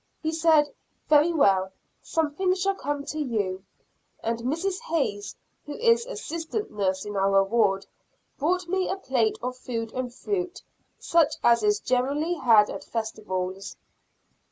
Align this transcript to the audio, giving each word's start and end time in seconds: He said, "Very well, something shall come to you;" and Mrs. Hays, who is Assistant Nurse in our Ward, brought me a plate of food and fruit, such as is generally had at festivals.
He 0.23 0.31
said, 0.31 0.73
"Very 1.09 1.31
well, 1.31 1.71
something 2.01 2.55
shall 2.55 2.73
come 2.73 3.05
to 3.05 3.19
you;" 3.19 3.63
and 4.23 4.39
Mrs. 4.39 4.81
Hays, 4.89 5.35
who 5.67 5.75
is 5.75 6.07
Assistant 6.07 6.71
Nurse 6.71 7.05
in 7.05 7.15
our 7.15 7.43
Ward, 7.43 7.85
brought 8.39 8.67
me 8.67 8.89
a 8.89 8.95
plate 8.95 9.37
of 9.43 9.55
food 9.55 9.93
and 9.93 10.11
fruit, 10.11 10.63
such 10.97 11.35
as 11.43 11.61
is 11.61 11.79
generally 11.79 12.33
had 12.33 12.67
at 12.71 12.83
festivals. 12.83 13.75